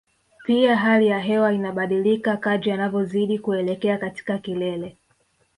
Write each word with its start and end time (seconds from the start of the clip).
Pia 0.45 0.75
hali 0.75 1.07
ya 1.07 1.19
hewa 1.19 1.53
inabadilika 1.53 2.37
kadri 2.37 2.71
anavyozidi 2.71 3.39
kuelekea 3.39 3.97
katika 3.97 4.37
kilele 4.37 4.97